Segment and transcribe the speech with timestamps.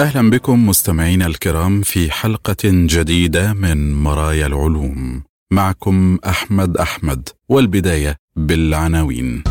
[0.00, 5.22] أهلا بكم مستمعينا الكرام في حلقة جديدة من مرايا العلوم.
[5.52, 9.42] معكم أحمد أحمد والبداية بالعناوين.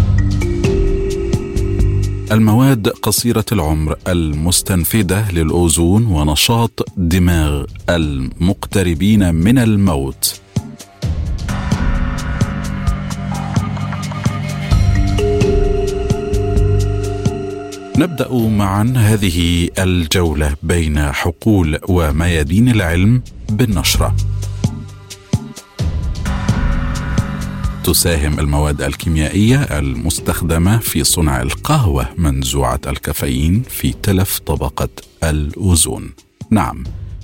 [2.31, 10.41] المواد قصيرة العمر المستنفده للأوزون ونشاط دماغ المقتربين من الموت.
[17.97, 24.15] نبدأ معا هذه الجولة بين حقول وميادين العلم بالنشرة.
[27.83, 34.89] تساهم المواد الكيميائية المستخدمة في صنع القهوة منزوعه الكافيين في تلف طبقة
[35.23, 36.11] الأوزون.
[36.49, 36.83] نعم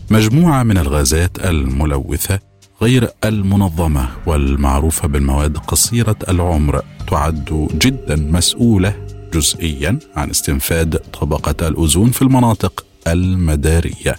[0.10, 2.40] مجموعة من الغازات الملوثة
[2.82, 12.22] غير المنظمة والمعروفة بالمواد قصيرة العمر تعد جدا مسؤولة جزئيا عن استنفاد طبقة الأوزون في
[12.22, 14.16] المناطق المدارية.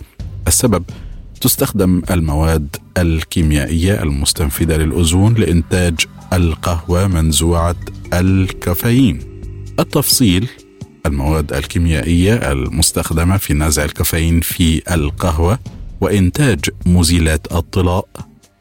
[0.46, 0.84] السبب
[1.41, 5.94] تستخدم المواد الكيميائية المستنفدة للأوزون لإنتاج
[6.32, 7.77] القهوة منزوعة
[8.12, 9.19] الكافيين.
[9.80, 10.48] التفصيل
[11.06, 15.58] المواد الكيميائية المستخدمة في نزع الكافيين في القهوة
[16.00, 18.08] وإنتاج مزيلات الطلاء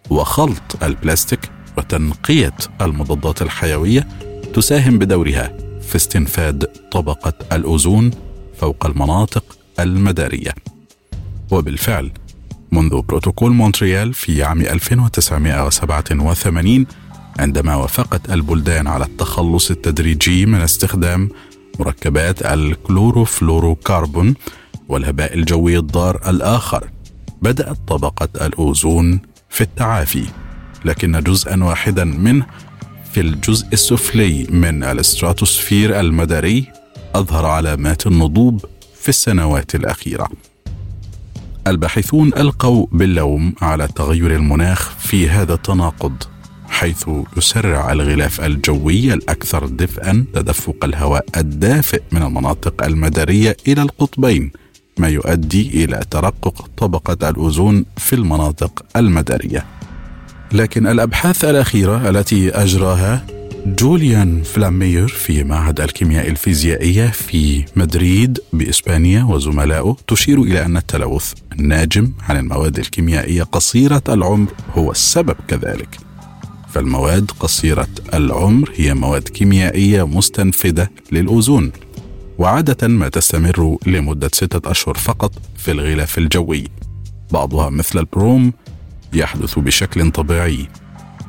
[0.09, 1.39] وخلط البلاستيك
[1.77, 4.07] وتنقية المضادات الحيوية
[4.53, 5.60] تساهم بدورها.
[5.91, 8.11] في استنفاد طبقة الأوزون
[8.57, 10.51] فوق المناطق المدارية.
[11.51, 12.11] وبالفعل
[12.71, 16.85] منذ بروتوكول مونتريال في عام 1987
[17.39, 21.29] عندما وافقت البلدان على التخلص التدريجي من استخدام
[21.79, 24.35] مركبات الكلوروفلوروكربون
[24.89, 26.89] والهباء الجوي الضار الآخر
[27.41, 30.25] بدأت طبقة الأوزون في التعافي.
[30.85, 32.45] لكن جزءا واحدا منه
[33.13, 36.65] في الجزء السفلي من الاستراتوسفير المداري
[37.15, 40.29] أظهر علامات النضوب في السنوات الأخيرة.
[41.67, 46.23] الباحثون ألقوا باللوم على تغير المناخ في هذا التناقض
[46.69, 54.51] حيث يسرع الغلاف الجوي الأكثر دفئا تدفق الهواء الدافئ من المناطق المدارية إلى القطبين
[54.97, 59.80] ما يؤدي إلى ترقق طبقة الأوزون في المناطق المدارية.
[60.53, 63.25] لكن الأبحاث الأخيرة التي أجراها
[63.65, 72.11] جوليان فلامير في معهد الكيمياء الفيزيائية في مدريد بإسبانيا وزملائه تشير إلى أن التلوث الناجم
[72.29, 75.97] عن المواد الكيميائية قصيرة العمر هو السبب كذلك.
[76.69, 81.71] فالمواد قصيرة العمر هي مواد كيميائية مستنفده للأوزون
[82.37, 86.67] وعادة ما تستمر لمدة ستة أشهر فقط في الغلاف الجوي.
[87.31, 88.53] بعضها مثل البروم
[89.13, 90.67] يحدث بشكل طبيعي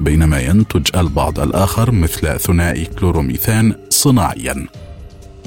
[0.00, 4.66] بينما ينتج البعض الآخر مثل ثنائي كلوروميثان صناعيا.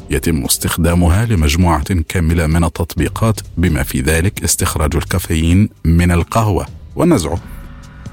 [0.09, 7.40] يتم استخدامها لمجموعة كاملة من التطبيقات بما في ذلك استخراج الكافيين من القهوة ونزعه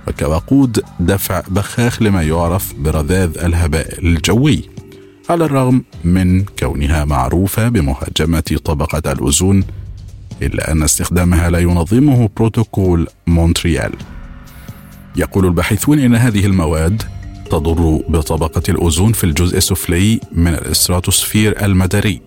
[0.09, 4.63] وكوقود دفع بخاخ لما يعرف برذاذ الهباء الجوي.
[5.31, 9.65] على الرغم من كونها معروفة بمهاجمة طبقة الأوزون
[10.43, 13.93] إلا أن استخدامها لا ينظمه بروتوكول مونتريال.
[15.17, 17.03] يقول الباحثون إن هذه المواد
[17.51, 22.21] تضر بطبقة الأوزون في الجزء السفلي من الإستراتوسفير المداري.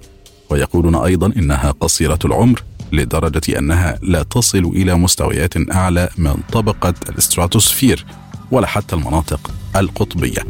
[0.49, 8.05] ويقولون أيضا إنها قصيرة العمر لدرجة أنها لا تصل إلى مستويات أعلى من طبقة الإستراتوسفير
[8.51, 10.45] ولا حتى المناطق القطبية.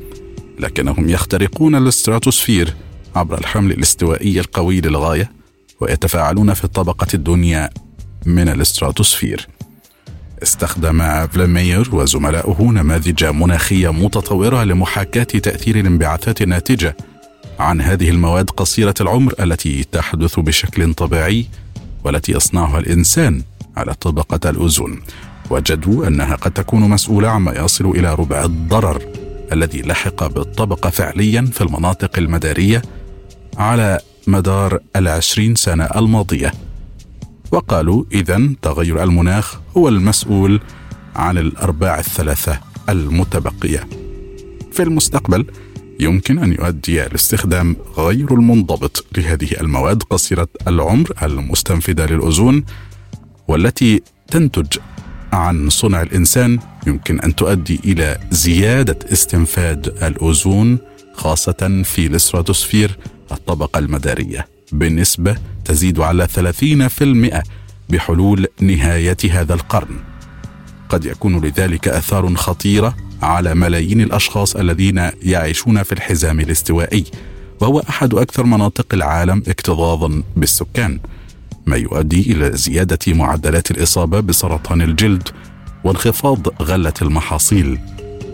[0.59, 2.73] لكنهم يخترقون الإستراتوسفير
[3.15, 5.31] عبر الحمل الاستوائي القوي للغاية
[5.79, 7.69] ويتفاعلون في الطبقه الدنيا
[8.25, 9.47] من الإستراتوسفير.
[10.43, 16.97] استخدم فلامير وزملاؤه نماذج مناخية متطورة لمحاكاة تأثير الانبعاثات الناتجة
[17.59, 21.45] عن هذه المواد قصيرة العمر التي تحدث بشكل طبيعي
[22.03, 23.41] والتي يصنعها الإنسان
[23.77, 25.01] على طبقة الأوزون.
[25.49, 29.01] وجدوا أنها قد تكون مسؤولة عما يصل إلى ربع الضرر
[29.51, 32.81] الذي لحق بالطبقه فعليا في المناطق المدارية
[33.57, 36.53] على مدار العشرين سنة الماضية.
[37.51, 40.59] وقالوا اذا تغير المناخ هو المسؤول
[41.15, 42.59] عن الأرباع الثلاثة
[42.89, 43.87] المتبقية.
[44.71, 45.45] في المستقبل
[45.99, 52.65] يمكن أن يؤدي الاستخدام غير المنضبط لهذه المواد قصيرة العمر المستنفده للأوزون
[53.47, 54.77] والتي تنتج
[55.33, 60.77] عن صنع الإنسان يمكن أن تؤدي إلى زيادة استنفاد الأوزون
[61.13, 62.97] خاصة في الاستراتوسفير
[63.31, 64.54] الطبقة المدارية.
[64.71, 65.35] بنسبة
[65.65, 67.43] تزيد على 30%
[67.89, 69.95] بحلول نهاية هذا القرن.
[70.89, 77.03] قد يكون لذلك أثار خطيرة على ملايين الأشخاص الذين يعيشون في الحزام الاستوائي
[77.61, 80.99] وهو أحد أكثر مناطق العالم اكتظاظا بالسكان
[81.65, 85.29] ما يؤدي إلى زيادة معدلات الإصابة بسرطان الجلد
[85.83, 87.79] وانخفاض غلة المحاصيل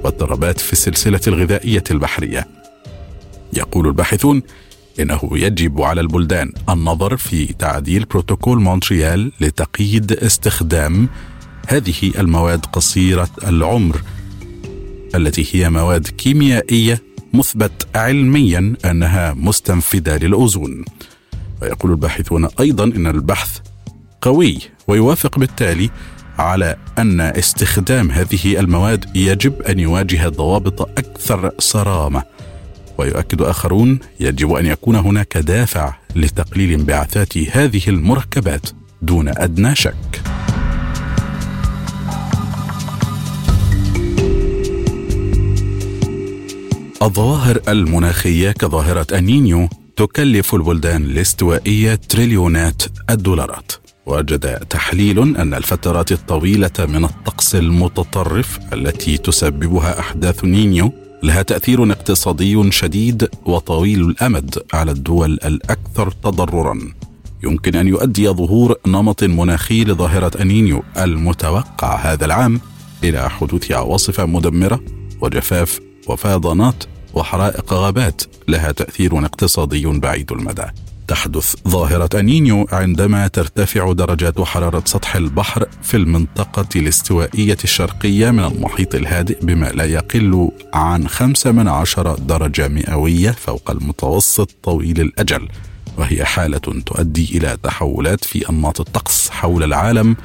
[0.04, 2.48] واضطرابات في السلسلة الغذائية البحرية
[3.54, 4.42] يقول الباحثون
[5.02, 11.08] إنه يجب على البلدان النظر في تعديل بروتوكول مونتريال لتقييد استخدام
[11.68, 14.02] هذه المواد قصيرة العمر
[15.16, 17.02] التي هي مواد كيميائية
[17.34, 20.86] مثبت علميا أنها مستنفده للأوزون.
[21.62, 23.60] ويقول الباحثون أيضا إن البحث
[24.22, 25.90] قوي ويوافق بالتالي
[26.40, 32.24] على أن استخدام هذه المواد يجب أن يواجه ضوابط أكثر صرامة.
[33.02, 38.70] ويؤكد آخرون يجب أن يكون هناك دافع لتقليل انبعاثات هذه المركبات
[39.02, 40.22] دون أدنى شك.
[47.02, 53.72] الظواهر المناخية كظاهرة النينيو تكلف البلدان الاستوائية تريليونات الدولارات
[54.06, 62.72] وجد تحليل أن الفترات الطويلة من الطقس المتطرف التي تسببها أحداث نينيو لها تأثير اقتصادي
[62.72, 66.80] شديد وطويل الأمد على الدول الأكثر تضررا.
[67.44, 72.62] يمكن أن يؤدي ظهور نمط مناخي لظاهرة أنينيو المتوقع هذا العام
[73.04, 74.80] إلى حدوث عواصف مدمرة
[75.22, 76.84] وجفاف وفيضانات
[77.14, 80.66] وحرائق غابات لها تأثير اقتصادي بعيد المدى.
[81.12, 81.56] تحدث.
[81.68, 89.46] ظاهرة أنينيو عندما ترتفع درجات حرارة سطح البحر في المنطقة الاستوائية الشرقية من المحيط الهادئ
[89.46, 95.48] بما لا يقل عن خمسة من عشر درجة مئوية فوق المتوسط طويل الأجل.
[95.98, 100.16] وهي حالة تؤدي إلى تحولات في أنماط الطقس حول العالم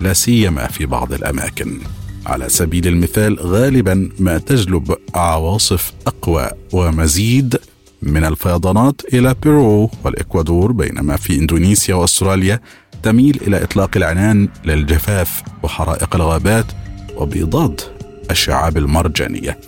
[0.00, 1.78] لا سيما في بعض الأماكن.
[2.26, 7.56] على سبيل المثال غالبا ما تجلب عواصف أقوى ومزيد
[8.02, 12.60] من الفيضانات إلى بيرو والإكوادور بينما في إندونيسيا وأستراليا
[13.02, 16.66] تميل إلى إطلاق العنان للجفاف وحرائق الغابات
[17.16, 17.80] وبيضاد
[18.30, 19.58] الشعاب المرجانية.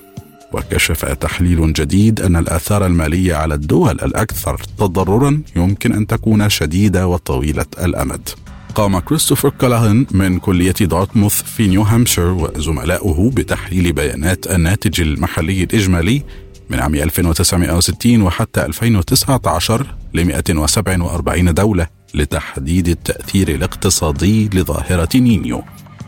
[0.53, 7.67] وكشف تحليل جديد أن الآثار المالية على الدول الأكثر تضررا يمكن أن تكون شديدة وطويلة
[7.83, 8.29] الأمد.
[8.75, 16.23] قام كريستوفر كالاهن من كلية دارتموث في نيو هامشير وزملائه بتحليل بيانات الناتج المحلي الإجمالي
[16.73, 25.63] من عام 1960 وحتى 2019 ل 147 دولة لتحديد التأثير الاقتصادي لظاهرة نينيو.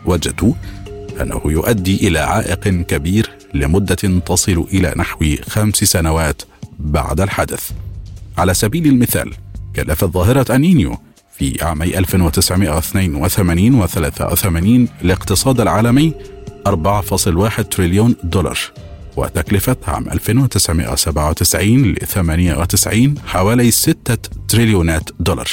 [0.05, 0.53] وجدوا
[1.21, 3.95] أنه يؤدي إلى عائق كبير لمدة
[4.25, 6.41] تصل إلى نحو خمس سنوات
[6.79, 7.71] بعد الحدث.
[8.37, 9.33] على سبيل المثال
[9.75, 10.97] كلفت ظاهرة أنينيو
[11.37, 16.13] في عامي 1982 و 83 الاقتصاد العالمي
[16.67, 18.59] 4.1 تريليون دولار.
[19.17, 24.17] وتكلفة عام 1997 ل 98 حوالي 6
[24.47, 25.47] تريليونات دولار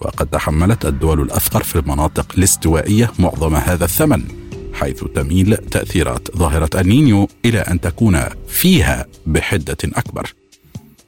[0.00, 4.22] وقد تحملت الدول الأفقر في المناطق الاستوائية معظم هذا الثمن
[4.74, 10.34] حيث تميل تأثيرات ظاهرة النينيو إلى أن تكون فيها بحدة أكبر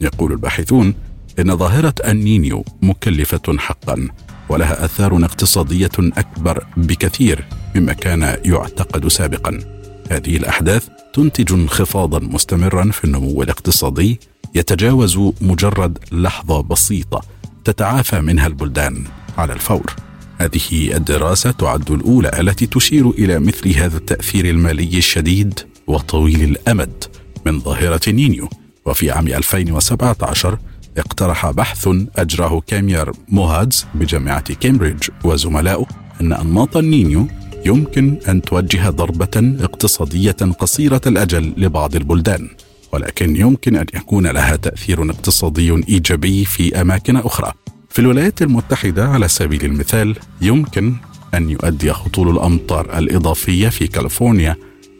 [0.00, 0.94] يقول الباحثون
[1.38, 4.08] إن ظاهرة النينيو مكلفة حقا
[4.48, 7.44] ولها آثار اقتصادية أكبر بكثير
[7.74, 9.83] مما كان يعتقد سابقا.
[10.10, 14.20] هذه الأحداث تنتج انخفاضا مستمرا في النمو الاقتصادي
[14.54, 17.22] يتجاوز مجرد لحظة بسيطة
[17.64, 19.04] تتعافى منها البلدان
[19.38, 19.94] على الفور.
[20.38, 27.04] هذه الدراسة تعد الأولى التي تشير إلى مثل هذا التأثير المالي الشديد وطويل الأمد
[27.46, 28.48] من ظاهرة النينيو
[28.86, 30.58] وفي عام 2017
[30.98, 35.86] اقترح بحث أجراه كاميار موهاديس بجامعة كامبريدج وزملاؤه
[36.20, 37.26] أن أنماط النينيو
[37.64, 42.48] يمكن أن توجه ضربة اقتصادية قصيرة الأجل لبعض البلدان
[42.92, 47.52] ولكن يمكن أن يكون لها تأثير اقتصادي إيجابي في أماكن أخرى.
[47.90, 50.94] في الولايات المتحدة على سبيل المثال يمكن
[51.34, 54.56] أن يؤدي هطول الأمطار الإضافية في كاليفورنيا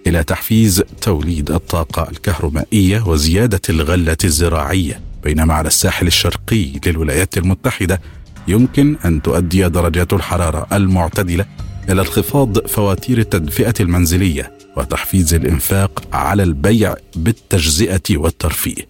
[0.07, 5.01] إلى تحفيز توليد الطاقة الكهرومائية وزيادة الغلة الزراعية.
[5.25, 8.01] بينما على الساحل الشرقي للولايات المتحدة
[8.49, 11.45] يمكن أن تؤدي درجات الحرارة المعتدلة
[11.91, 18.89] إلى انخفاض فواتير التدفئة المنزلية وتحفيز الإنفاق على البيع بالتجزئة والترفيه.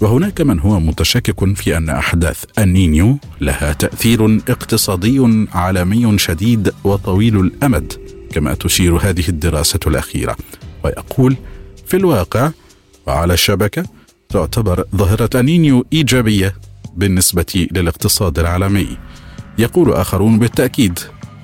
[0.00, 7.92] وهناك من هو متشكك في أن أحداث النينيو لها تأثير اقتصادي عالمي شديد وطويل الأمد
[8.32, 10.36] كما تشير هذه الدراسة الأخيرة.
[10.84, 11.36] ويقول
[11.86, 12.50] في الواقع
[13.06, 13.84] وعلى الشبكة
[14.28, 16.54] تعتبر ظاهرة النينيو إيجابية
[16.96, 18.96] بالنسبة للاقتصاد العالمي.
[19.58, 20.98] يقول آخرون بالتأكيد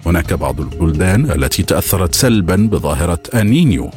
[0.07, 3.91] هناك بعض البلدان التي تأثرت سلبا بظاهرة النينيو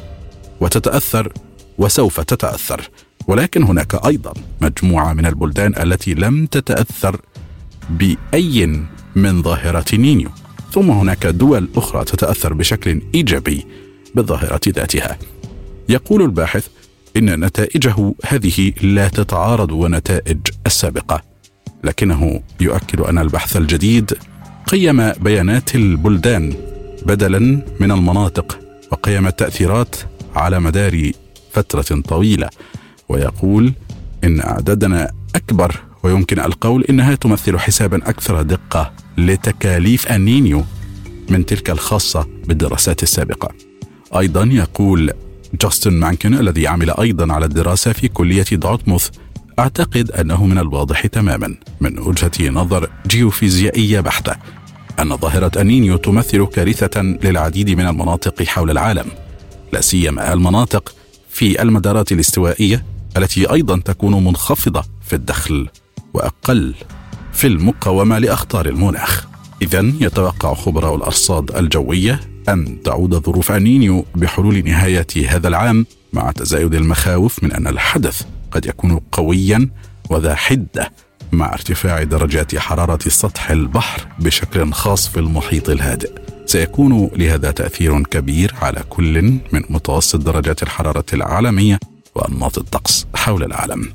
[0.60, 1.34] وتتأثر
[1.78, 2.90] وسوف تتأثر
[3.28, 7.22] ولكن هناك أيضا مجموعة من البلدان التي لم تتأثر
[7.90, 8.82] بأي
[9.16, 10.30] من ظاهرة نينيو
[10.72, 13.66] ثم هناك دول أخرى تتأثر بشكل إيجابي
[14.16, 15.18] بالظاهره ذاتها.
[15.90, 16.68] يقول الباحث
[17.18, 21.22] إن نتائجه هذه لا تتعارض ونتائج السابقة
[21.84, 24.18] لكنه يؤكد أن البحث الجديد
[24.70, 26.54] قيم بيانات البلدان
[27.06, 27.40] بدلا
[27.80, 28.60] من المناطق
[28.92, 29.96] وقيم التأثيرات
[30.36, 31.12] على مدار
[31.54, 32.50] فترة طويلة
[33.10, 33.74] ويقول
[34.24, 40.66] إن أعدادنا أكبر ويمكن القول إنها تمثل حسابا أكثر دقة لتكاليف النينيو
[41.30, 43.50] من تلك الخاصة بالدراسات السابقة.
[44.18, 45.12] أيضا يقول
[45.62, 49.10] جاستن مانكن الذي عمل أيضا على الدراسة في كلية دورتموث
[49.60, 54.36] أعتقد أنه من الواضح تماما من وجهة نظر جيوفيزيائية بحتة
[55.02, 59.06] أن ظاهرة النينيو تمثل كارثة للعديد من المناطق حول العالم
[59.74, 60.96] لا سيما المناطق
[61.30, 62.86] في المدارات الاستوائية
[63.18, 65.68] التي أيضا تكون منخفضة في الدخل
[66.14, 66.74] وأقل
[67.34, 69.26] في المقاومة لأخطار المناخ.
[69.62, 76.76] اذا يتوقع خبراء الأرصاد الجوية أن تعود ظروف النينيو بحلول نهاية هذا العام مع تزايد
[76.76, 79.70] المخاوف من أن الحدث قد يكون قويا
[80.10, 80.92] وذا حدة
[81.32, 86.12] مع ارتفاع درجات حرارة سطح البحر بشكل خاص في المحيط الهادئ.
[86.46, 91.80] سيكون لهذا تأثير كبير على كل من متوسط درجات الحرارة العالمية
[92.16, 93.90] وأنماط الطقس حول العالم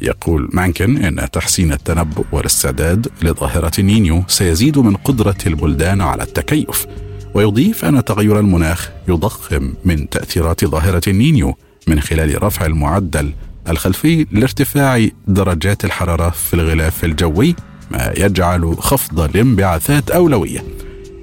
[0.00, 6.86] يقول مانكن إن تحسين التنبؤ والاستعداد لظاهرة نينيو سيزيد من قدرة البلدان على التكيف
[7.34, 13.32] ويضيف أن تغير المناخ يضخم من تأثيرات ظاهرة نينيو من خلال رفع المعدل
[13.68, 17.54] الخلفي لارتفاع درجات الحرارة في الغلاف الجوي
[17.90, 20.64] ما يجعل خفض الانبعاثات أولوية.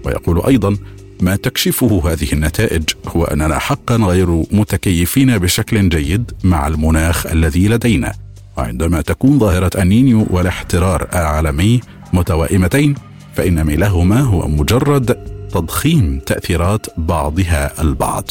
[0.05, 0.77] ويقول أيضا
[1.21, 8.13] ما تكشفه هذه النتائج هو أننا حقا غير متكيفين بشكل جيد مع المناخ الذي لدينا.
[8.57, 11.81] وعندما تكون ظاهرة النينيو والاحترار العالمي
[12.13, 12.95] متوائمتين
[13.35, 15.05] فإن ميلهما هو مجرد
[15.51, 18.29] تضخيم تأثيرات بعضها البعض.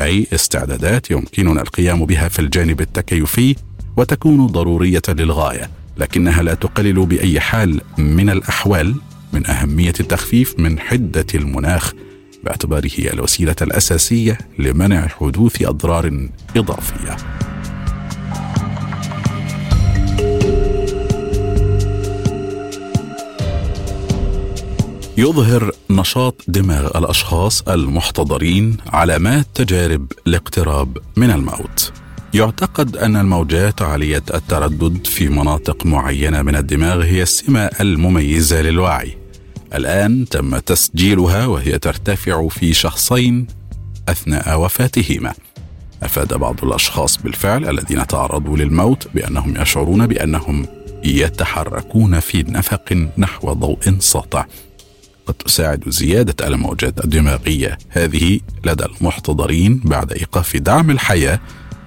[0.00, 3.56] أي استعدادات يمكننا القيام بها في الجانب التكيفي
[3.96, 8.94] وتكون ضرورية للغاية لكنها لا تقلل بأي حال من الأحوال
[9.32, 11.92] من أهمية التخفيف من حدة المناخ
[12.44, 17.16] باعتباره الوسيلة الأساسية لمنع حدوث أضرار إضافية.
[25.16, 31.92] يظهر نشاط دماغ الأشخاص المحتضرين علامات تجارب الاقتراب من الموت.
[32.34, 39.16] يعتقد أن الموجات عالية التردد في مناطق معينة من الدماغ هي السمة المميزة للوعي.
[39.74, 43.46] الآن تم تسجيلها وهي ترتفع في شخصين
[44.08, 45.32] أثناء وفاتهما.
[46.02, 50.66] أفاد بعض الأشخاص بالفعل الذين تعرضوا للموت بأنهم يشعرون بأنهم
[51.04, 54.46] يتحركون في نفق نحو ضوء ساطع.
[55.26, 57.78] قد تساعد زيادة الموجات الدماغية.
[57.88, 61.40] هذه لدى المحتضرين بعد إيقاف دعم الحياة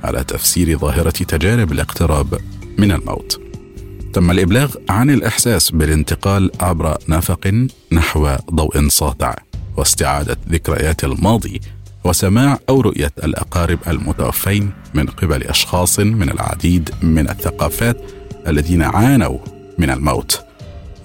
[0.04, 2.40] على تفسير ظاهرة تجارب الاقتراب
[2.78, 3.42] من الموت.
[4.14, 9.36] تم الإبلاغ عن الإحساس بالانتقال عبر نفق نحو ضوء ساطع
[9.78, 11.62] واستعادة ذكريات الماضي
[12.04, 17.98] وسماع أو رؤية الأقارب المتوفين من قبل أشخاص من العديد من الثقافات
[18.48, 19.38] الذين عانوا
[19.78, 20.44] من الموت.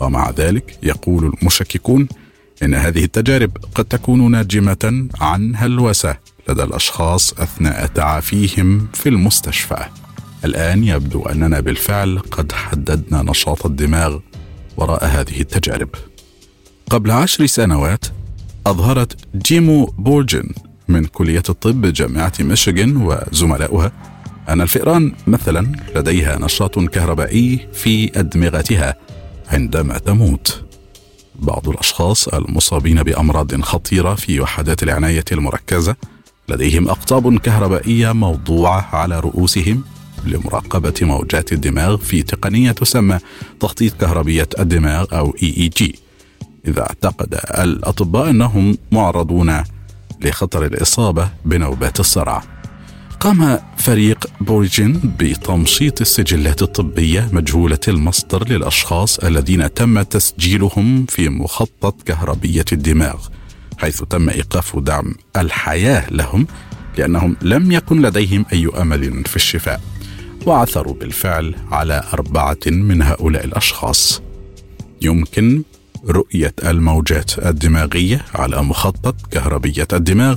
[0.01, 2.09] ومع ذلك يقول المشككون
[2.63, 6.17] إن هذه التجارب قد تكون ناجمة عن هلوسة
[6.49, 9.85] لدى الأشخاص أثناء تعافيهم في المستشفى
[10.45, 14.19] الآن يبدو أننا بالفعل قد حددنا نشاط الدماغ
[14.77, 15.89] وراء هذه التجارب.
[16.91, 18.05] قبل عشر سنوات
[18.67, 20.49] أظهرت جيمو بورجن
[20.89, 23.93] من كلية الطب بجامعة ميشيغان وزملاؤها
[24.49, 28.95] أن الفئران مثلا لديها نشاط كهربائي في أدمغتها
[29.49, 30.65] عندما تموت.
[31.35, 35.97] بعض الأشخاص المصابين بأمراض خطيرة في وحدات العناية المركزة
[36.49, 39.85] لديهم أقطاب كهربائية موضوعة على رؤوسهم
[40.25, 43.19] لمراقبة موجات الدماغ في تقنية تسمى
[43.61, 45.97] تخطيط كهربية الدماغ أو EEG
[46.69, 49.63] إذا اعتقد الأطباء أنهم معرضون
[50.21, 52.43] لخطر الإصابة بنوبات الصرع.
[53.23, 62.65] قام فريق بوريجين بتمشيط السجلات الطبية مجهولة المصدر للأشخاص الذين تم تسجيلهم في مخطط كهربية
[62.73, 63.27] الدماغ
[63.79, 66.47] حيث تم إيقاف دعم الحياة لهم
[66.99, 69.81] لأنهم لم يكن لديهم أي أمل في الشفاء
[70.47, 74.23] وعثروا بالفعل على أربعة من هؤلاء الأشخاص.
[75.03, 75.63] يمكن
[76.09, 80.37] رؤية الموجات الدماغية على مخطط كهربية الدماغ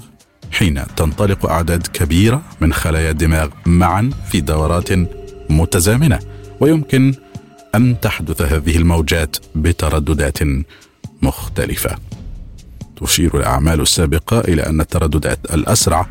[0.55, 4.89] حين تنطلق أعداد كبيرة من خلايا الدماغ معا في دورات
[5.49, 6.19] متزامنة
[6.59, 7.13] ويمكن
[7.75, 10.37] أن تحدث هذه الموجات بترددات
[11.21, 11.95] مختلفة.
[13.01, 16.07] تشير الأعمال السابقة إلى أن الترددات الأسرع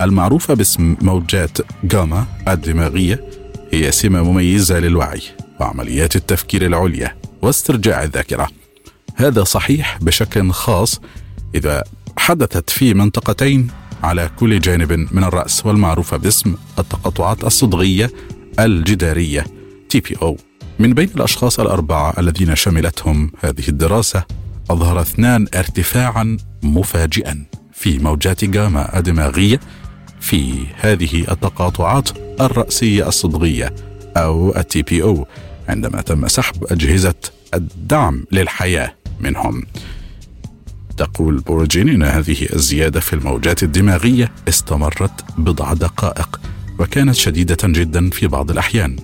[0.00, 3.24] المعروفة باسم موجات جاما الدماغية
[3.72, 5.22] هي سمة مميزة للوعي
[5.60, 8.48] وعمليات التفكير العليا واسترجاع الذاكرة.
[9.14, 11.00] هذا صحيح بشكل خاص
[11.54, 11.84] إذا
[12.18, 18.10] حدثت في منطقتين على كل جانب من الرأس والمعروفة باسم التقطعات الصدغية
[18.58, 19.44] الجدارية.
[19.96, 20.36] TPO
[20.78, 24.24] من بين الأشخاص الأربعة الذين شملتهم هذه الدراسة
[24.70, 29.60] أظهر اثنان ارتفاعا مفاجئا في موجات جاما الدماغية
[30.20, 32.08] في هذه التقاطعات
[32.40, 33.74] الرأسية الصدغية
[34.16, 35.26] أو التي بي أو
[35.68, 37.14] عندما تم سحب أجهزة
[37.54, 39.62] الدعم للحياة منهم.
[41.00, 46.40] تقول بورجين إن هذه الزيادة في الموجات الدماغية استمرت بضع دقائق
[46.78, 48.96] وكانت شديدة جدا في بعض الأحيان.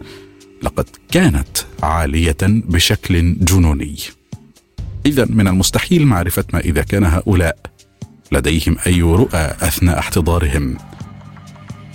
[0.62, 3.96] لقد كانت عالية بشكل جنوني.
[5.06, 7.58] إذا من المستحيل معرفة ما إذا كان هؤلاء
[8.32, 10.76] لديهم أي رؤى أثناء احتضارهم.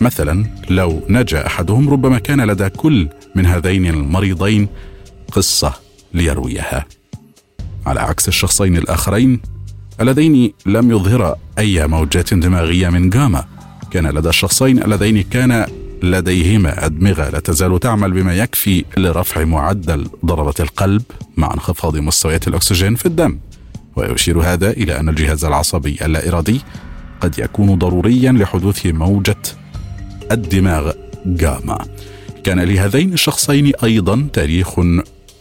[0.01, 4.67] مثلا لو نجا أحدهم ربما كان لدى كل من هذين المريضين
[5.31, 5.73] قصة
[6.13, 6.85] ليرويها.
[7.85, 9.50] على عكس الشخصين الآخرين
[10.01, 13.45] اللذين لم يظهرا أي موجات دماغية من جاما.
[13.91, 15.65] كان لدى الشخصين اللذين كان
[16.03, 21.01] لديهما أدمغة لا تزال تعمل بما يكفي لرفع معدل ضربات القلب
[21.37, 23.39] مع انخفاض مستويات الأكسجين في الدم.
[23.95, 26.61] ويشير هذا إلى أن الجهاز العصبي اللا إرادي
[27.21, 29.41] قد يكون ضروريا لحدوث موجة
[30.31, 30.91] الدماغ
[31.25, 31.85] جاما.
[32.43, 34.79] كان لهذين الشخصين أيضا تاريخ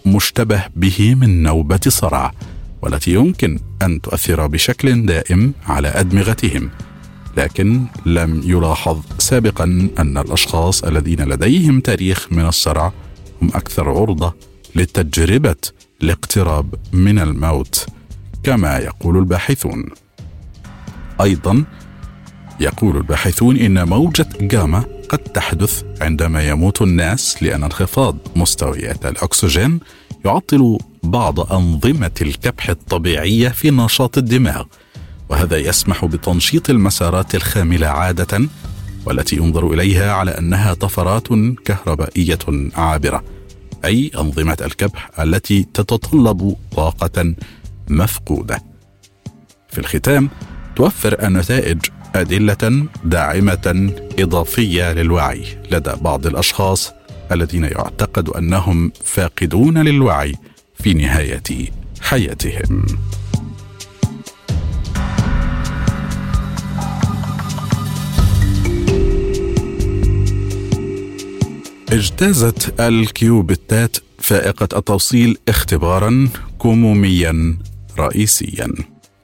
[0.06, 2.32] مشتبه به من نوبة صرع.
[2.82, 6.70] والتي يمكن أن تؤثر بشكل دائم على أدمغتهم
[7.36, 9.64] لكن لم يلاحظ سابقا
[9.98, 12.92] أن الأشخاص الذين لديهم تاريخ من الصرع
[13.42, 14.34] هم أكثر عرضة
[14.74, 15.56] لتجربه
[16.02, 17.86] الاقتراب من الموت
[18.42, 19.86] كما يقول الباحثون.
[21.20, 21.64] أيضا
[22.60, 29.80] يقول الباحثون إن موجة جاما قد تحدث عندما يموت الناس لأن انخفاض مستويات الأكسجين
[30.24, 34.64] يعطل بعض أنظمة الكبح الطبيعية في نشاط الدماغ
[35.28, 38.48] وهذا يسمح بتنشيط المسارات الخاملة عادة
[39.06, 41.28] والتي ينظر إليها على أنها طفرات
[41.64, 42.38] كهربائية
[42.76, 43.24] عابرة
[43.84, 47.34] أي أنظمة الكبح التي تتطلب طاقة
[47.88, 48.62] مفقودة.
[49.68, 50.30] في الختام
[50.76, 51.78] توفر النتائج
[52.14, 56.92] أدلة داعمة إضافية للوعي لدى بعض الأشخاص
[57.32, 60.34] الذين يعتقد أنهم فاقدون للوعي
[60.74, 62.86] في نهاية حياتهم.
[71.92, 76.28] اجتازت الكيوبتات فائقة التوصيل اختبارا
[76.62, 77.58] كموميا
[77.98, 78.68] رئيسيا.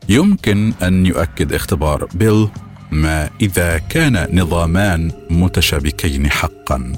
[0.09, 2.49] يمكن أن يؤكد اختبار بيل
[2.90, 6.92] ما إذا كان نظامان متشابكين حقا.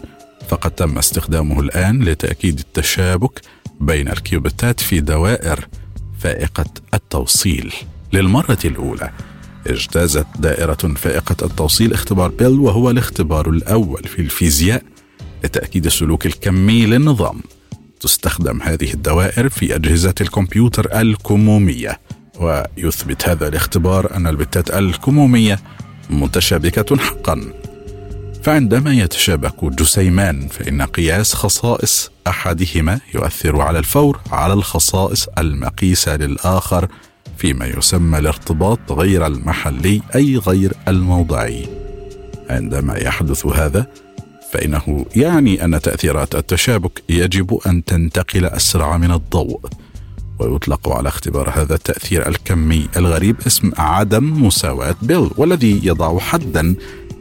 [0.48, 3.40] فقد تم استخدامه الآن لتأكيد التشابك
[3.80, 5.68] بين الكيوبتات في دوائر
[6.18, 7.74] فائقة التوصيل.
[8.12, 9.10] للمرة الأولى
[9.66, 14.82] اجتازت دائرة فائقة التوصيل اختبار بيل وهو الاختبار الأول في الفيزياء
[15.44, 17.40] لتأكيد السلوك الكمي للنظام.
[18.00, 22.00] تستخدم هذه الدوائر في أجهزة الكمبيوتر الكمومية.
[22.40, 25.58] ويثبت هذا الاختبار أن البتات الكمومية
[26.10, 27.52] متشابكة حقا.
[28.48, 36.88] فعندما يتشابك جسيمان فإن قياس خصائص أحدهما يؤثر على الفور على الخصائص المقيسة للآخر
[37.38, 41.68] فيما يسمى الارتباط غير المحلي أي غير الموضعي.
[42.50, 43.86] عندما يحدث هذا
[44.52, 49.60] فإنه يعني أن تأثيرات التشابك يجب أن تنتقل أسرع من الضوء.
[50.38, 56.74] ويطلق على اختبار هذا التأثير الكمي الغريب اسم عدم مساواة بيل والذي يضع حدا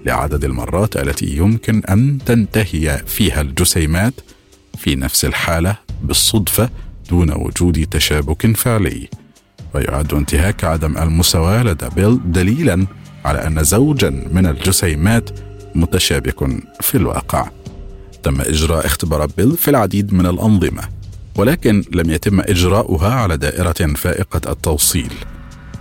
[0.07, 4.13] لعدد المرات التي يمكن أن تنتهي فيها الجسيمات
[4.77, 6.69] في نفس الحالة بالصدفة
[7.09, 9.09] دون وجود تشابك فعلي.
[9.73, 12.87] ويعد انتهاك عدم المساواة لدى بيل دليلا
[13.25, 15.29] على أن زوجا من الجسيمات
[15.75, 16.47] متشابك
[16.81, 17.49] في الواقع.
[18.23, 20.83] تم إجراء اختبار بيل في العديد من الأنظمة
[21.35, 25.11] ولكن لم يتم إجراؤها على دائرة فائقة التوصيل.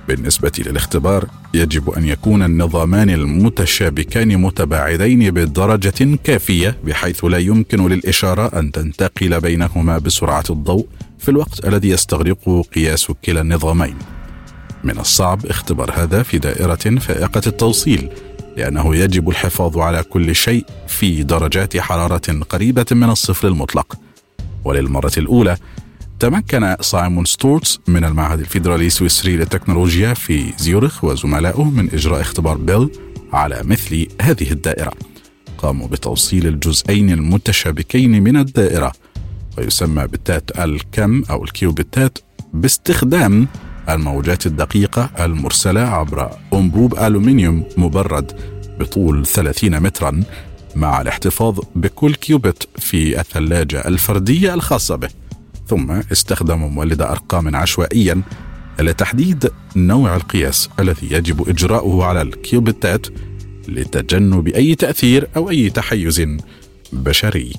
[0.09, 8.73] بالنسبة للاختبار يجب أن يكون النظامان المتشابكان متباعدين بدرجة كافية بحيث لا يمكن للإشارة أن
[8.73, 10.87] تنتقل بينهما بسرعة الضوء
[11.19, 13.97] في الوقت الذي يستغرقه قياس كلا النظامين.
[14.85, 18.09] من الصعب اختبار هذا في دائرة فائقة التوصيل
[18.57, 23.99] لأنه يجب الحفاظ على كل شيء في درجات حرارة قريبة من الصفر المطلق.
[24.65, 25.57] وللمرة الأولى
[26.21, 32.91] تمكن سايمون ستورتس من المعهد الفيدرالي السويسري للتكنولوجيا في زيورخ وزملائه من إجراء اختبار بيل
[33.33, 34.93] على مثل هذه الدائرة.
[35.59, 38.93] قاموا بتوصيل الجزئين المتشابكين من الدائرة
[39.59, 42.19] ويسمى ببتات الكم أو الكيوبتات
[42.55, 43.49] باستخدام
[43.89, 48.41] الموجات الدقيقة المرسلة عبر أنبوب ألومنيوم مبرد
[48.81, 50.23] بطول 30 مترا
[50.77, 55.26] مع الاحتفاظ بكل كيوبت في الثلاجة الفردية الخاصة به.
[55.69, 58.23] ثم استخدموا مولد أرقام عشوائيا
[58.81, 63.07] لتحديد نوع القياس الذي يجب إجراؤه على الكيوبتات
[63.69, 66.23] لتجنب أي تأثير أو أي تحيز
[66.93, 67.53] بشري.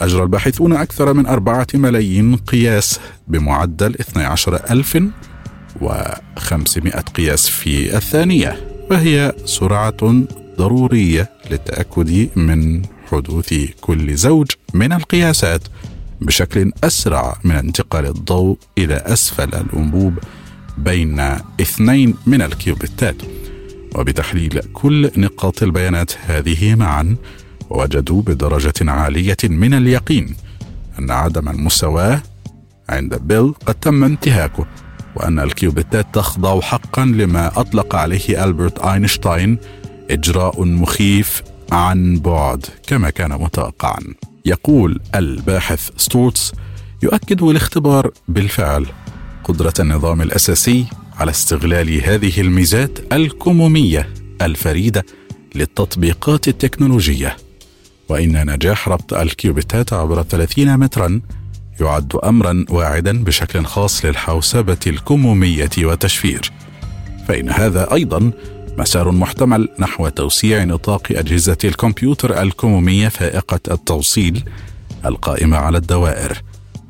[0.00, 10.24] أجرى الباحثون أكثر من أربعة ملايين قياس بمعدل 12500 قياس في الثانية وهي سرعة
[10.58, 15.62] ضرورية للتأكد من حدوث كل زوج من القياسات.
[16.24, 20.18] بشكل أسرع من انتقال الضوء إلى أسفل الأنبوب
[20.78, 21.20] بين
[21.60, 23.16] اثنين من الكيوبيتات.
[23.94, 27.16] وبتحليل كل نقاط البيانات هذه معا
[27.70, 30.34] وجدوا بدرجة عالية من اليقين
[30.98, 32.22] أن عدم المساواة
[32.88, 34.66] عند بيل قد تم انتهاكه
[35.16, 39.58] وأن الكيوبيتات تخضع حقا لما أطلق عليه ألبرت أينشتاين
[40.10, 44.00] إجراء مخيف عن بعد كما كان متوقعا.
[44.46, 46.52] يقول الباحث ستورتس
[47.02, 48.86] يؤكد الاختبار بالفعل
[49.44, 54.08] قدرة النظام الأساسي على استغلال هذه الميزات الكمومية
[54.42, 55.04] الفريدة
[55.54, 57.36] للتطبيقات التكنولوجية.
[58.08, 61.20] وإن نجاح ربط الكيوبيتات عبر 30 مترا
[61.80, 66.52] يعد أمرا واعدا بشكل خاص للحوسبة الكمومية والتشفير.
[67.28, 68.32] فإن هذا أيضا
[68.78, 74.44] مسار محتمل نحو توسيع نطاق أجهزة الكمبيوتر الكمومية فائقة التوصيل
[75.04, 76.42] القائمة على الدوائر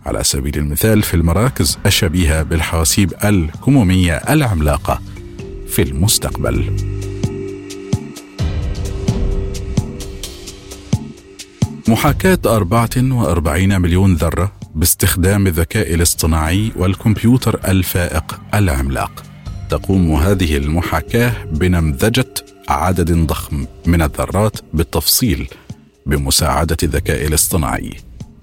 [0.06, 5.00] على سبيل المثال في المراكز الشبيهة بالحواسيب الكمومية العملاقة
[5.68, 6.76] في المستقبل.
[11.88, 19.33] محاكاة 44 مليون ذرة باستخدام الذكاء الاصطناعي والكمبيوتر الفائق العملاق.
[19.70, 22.34] تقوم هذه المحاكاة بنمذجة
[22.68, 25.48] عدد ضخم من الذرات بالتفصيل
[26.06, 27.90] بمساعدة الذكاء الاصطناعي.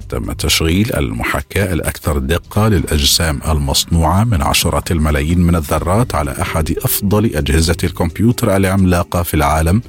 [0.10, 7.26] تم تشغيل المحاكاة الأكثر دقة للأجسام المصنوعة من عشرات الملايين من الذرات على أحد أفضل
[7.26, 9.82] أجهزة الكمبيوتر العملاقة في العالم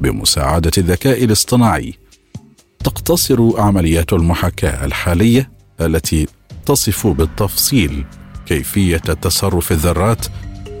[0.00, 1.94] بمساعدة الذكاء الاصطناعي.
[2.84, 6.26] تقتصر عمليات المحاكاة الحالية التي
[6.66, 8.04] تصف بالتفصيل
[8.46, 10.26] كيفية تصرف الذرات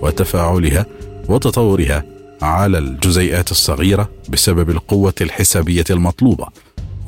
[0.02, 0.86] وتفاعلها
[1.28, 2.04] وتطورها
[2.42, 6.46] على الجزيئات الصغيرة بسبب القوة الحسابية المطلوبة.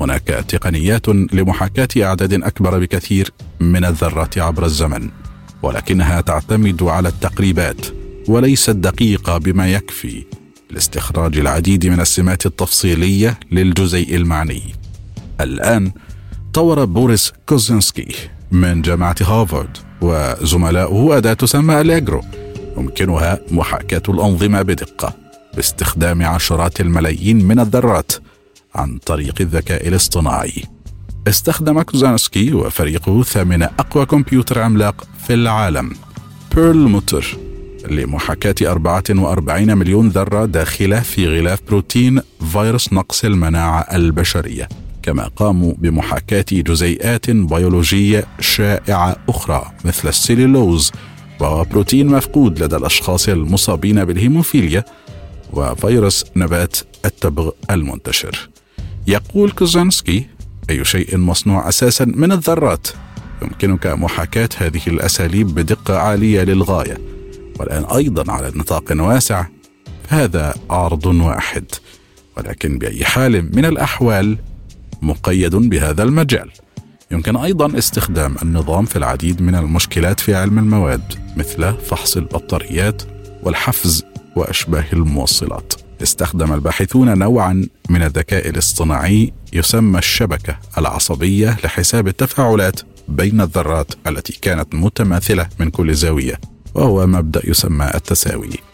[0.01, 5.09] هناك تقنيات لمحاكاة أعداد أكبر بكثير من الذرات عبر الزمن
[5.63, 7.85] ولكنها تعتمد على التقريبات
[8.27, 10.23] وليست دقيقة بما يكفي
[10.69, 14.61] لاستخراج العديد من السمات التفصيلية للجزيء المعني.
[15.41, 15.91] الآن
[16.53, 18.15] طور بوريس كوزنسكي
[18.51, 22.21] من جامعة هارفارد وزملاؤه أداة تسمى أليجرو
[22.79, 25.13] يمكنها محاكاة الأنظمة بدقة
[25.55, 28.11] باستخدام عشرات الملايين من الذرات
[28.75, 30.63] عن طريق الذكاء الاصطناعي.
[31.27, 35.91] استخدم كوزانسكي وفريقه ثامن أقوى كمبيوتر عملاق في العالم
[36.55, 37.37] بيرلموتر
[37.89, 44.69] لمحاكاة 44 مليون ذرة داخلة في غلاف بروتين فيروس نقص المناعة البشرية
[45.03, 50.91] كما قاموا بمحاكاة جزيئات بيولوجية شائعة أخرى مثل السيلولوز
[51.39, 54.85] وهو بروتين مفقود لدى الأشخاص المصابين بالهيموفيليا
[55.53, 58.49] وفيروس نبات التبغ المنتشر.
[59.07, 60.25] يقول كوزانسكي
[60.69, 62.87] أي شيء مصنوع أساسا من الذرات
[63.41, 66.97] يمكنك محاكاة هذه الأساليب بدقة عالية للغاية
[67.59, 69.45] والآن أيضا على نطاق واسع.
[70.09, 71.65] هذا عرض واحد
[72.37, 74.37] ولكن بأي حال من الأحوال
[75.01, 76.49] مقيد بهذا المجال.
[77.11, 81.01] يمكن أيضا استخدام النظام في العديد من المشكلات في علم المواد
[81.37, 83.01] مثل فحص البطاريات
[83.43, 85.73] والحفز وأشباه الموصلات.
[86.03, 94.75] استخدم الباحثون نوعا من الذكاء الاصطناعي يسمى الشبكة العصبية لحساب التفاعلات بين الذرات التي كانت
[94.75, 96.39] متماثلة من كل زاوية
[96.75, 98.68] وهو مبدأ يسمى التساوي.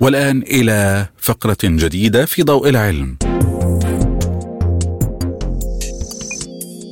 [0.00, 3.16] والآن إلى فقرة جديدة في ضوء العلم.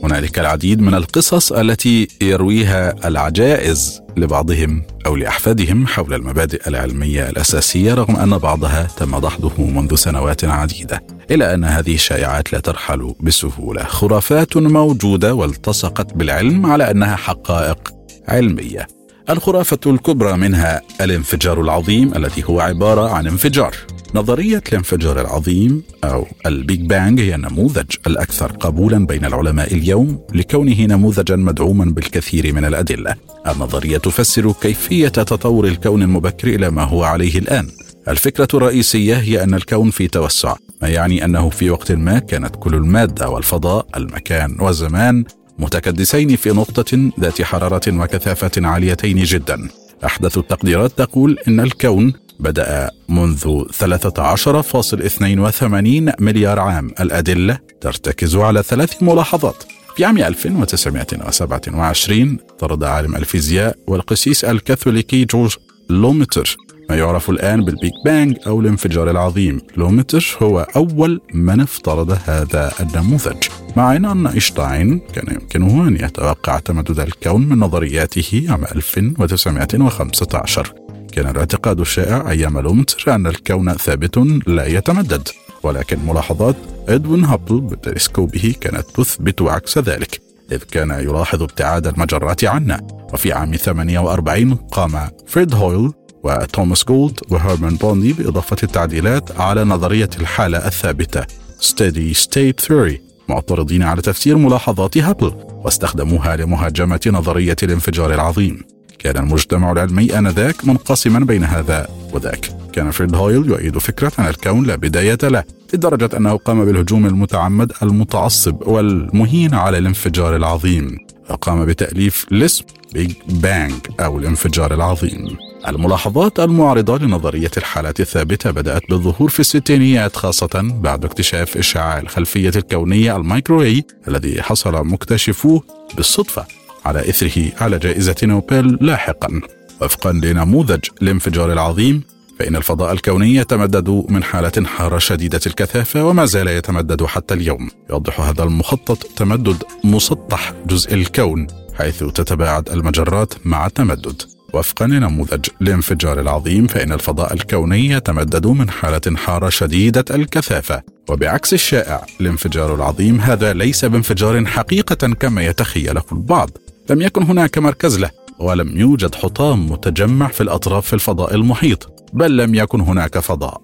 [0.04, 8.16] هنالك العديد من القصص التي يرويها العجائز لبعضهم أو لأحفادهم حول المبادئ العلمية الأساسية رغم
[8.16, 11.02] أن بعضها تم دحضه منذ سنوات عديدة.
[11.30, 13.84] الا أن هذه الشائعات لا ترحل بسهولة.
[13.84, 17.92] خرافات موجودة والتصقت بالعلم على أنها حقائق
[18.28, 18.86] علمية.
[19.32, 23.76] الخرافة الكبرى منها الانفجار العظيم الذي هو عبارة عن انفجار
[24.14, 30.80] نظرية الانفجار العظيم أو ال Big Bang هي النموذج الأكثر قبولا بين العلماء اليوم لكونه
[30.80, 33.14] نموذجا مدعوما بالكثير من الأدلة.
[33.46, 37.68] النظرية تفسر كيفية تطور الكون المبكر إلى ما هو عليه الآن.
[38.08, 42.74] الفكرة الرئيسية هي أن الكون في توسع، ما يعني أنه في وقت ما كانت كل
[42.74, 45.24] المادة والفضاء، المكان والزمان
[45.62, 49.68] متكدسين في نقطة ذات حرارة وكثافة عاليتين جدا.
[50.04, 56.90] أحدث التقديرات تقول إن الكون بدأ منذ 13.82 مليار عام.
[57.00, 59.64] الأدلة ترتكز على ثلاث ملاحظات.
[59.96, 65.56] في عام 1927 طرد عالم الفيزياء والقسيس الكاثوليكي جورج
[65.90, 66.56] لومتر.
[66.90, 69.60] ما يعرف الآن بال Big Bang أو الانفجار العظيم.
[69.76, 73.44] لومتر هو أول من افترض هذا النموذج.
[73.76, 80.72] مع أن أينشتاين كان يمكنه أن يتوقع تمدد الكون من نظرياته عام 1915
[81.12, 85.28] كان الاعتقاد الشائع أيام لومتر أن الكون ثابت لا يتمدد
[85.62, 86.56] ولكن ملاحظات
[86.88, 90.20] إدوين هابل بتلسكوبه كانت تثبت عكس ذلك
[90.52, 92.80] إذ كان يلاحظ ابتعاد المجرات عنا.
[93.12, 100.66] وفي عام 48 قام فريد هويل وتوماس جولد وهيرمان بوندي بإضافة التعديلات على نظرية الحالة
[100.66, 101.22] الثابتة
[101.60, 103.11] Steady State Theory.
[103.32, 105.32] معترضين على تفسير ملاحظات هابل
[105.64, 108.64] واستخدموها لمهاجمة نظرية الانفجار العظيم.
[108.98, 112.48] كان المجتمع العلمي آنذاك منقسما بين هذا وذاك.
[112.72, 117.72] كان فريد هويل يؤيد فكرة أن الكون لا بداية له لدرجة أنه قام بالهجوم المتعمد
[117.82, 120.98] المتعصب والمهين على الانفجار العظيم.
[121.30, 125.36] وقام بتأليف الاسم Big Bang أو الانفجار العظيم.
[125.68, 133.16] الملاحظات المعارضة لنظرية الحالات الثابتة بدأت بالظهور في الستينيات خاصة بعد اكتشاف إشعاع الخلفية الكونية
[133.16, 135.62] المايكرووي الذي حصل مكتشفوه
[135.96, 136.46] بالصدفة
[136.84, 139.40] على إثره على جائزة نوبل لاحقا.
[139.80, 142.02] وفقا لنموذج الانفجار العظيم
[142.38, 147.70] فإن الفضاء الكوني يتمدد من حالة حارة شديدة الكثافة وما زال يتمدد حتى اليوم.
[147.90, 151.46] يوضح هذا المخطط تمدد مسطح جزء الكون
[151.78, 154.22] حيث تتباعد المجرات مع التمدد.
[154.52, 160.82] وفقا لنموذج الانفجار العظيم فإن الفضاء الكوني يتمدد من حالة حارة شديدة الكثافة.
[161.08, 166.50] وبعكس الشائع الانفجار العظيم هذا ليس بانفجار حقيقة كما يتخيله البعض.
[166.90, 172.36] لم يكن هناك مركز له ولم يوجد حطام متجمع في الأطراف في الفضاء المحيط بل
[172.36, 173.62] لم يكن هناك فضاء.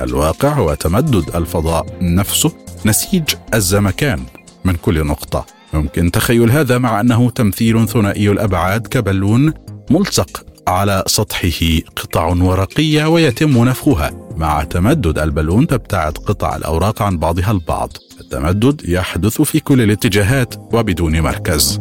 [0.00, 2.52] الواقع هو تمدد الفضاء نفسه
[2.86, 4.20] نسيج الزمكان
[4.64, 5.46] من كل نقطة.
[5.74, 9.52] يمكن تخيل هذا مع أنه تمثيل ثنائي الأبعاد كبالون
[9.92, 14.10] ملصق على سطحه قطع ورقية ويتم نفخها.
[14.36, 17.90] مع تمدد البالون تبتعد قطع الأوراق عن بعضها البعض.
[18.20, 21.80] التمدد يحدث في كل الاتجاهات وبدون مركز.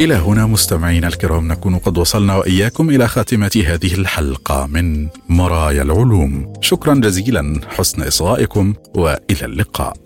[0.00, 6.52] إلى هنا مستمعينا الكرام نكون قد وصلنا وإياكم إلى خاتمة هذه الحلقة من مرايا العلوم.
[6.60, 9.96] شكرا جزيلا حسن إصغائكم وإلى اللقاء.